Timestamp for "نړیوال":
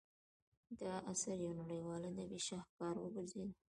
1.61-2.01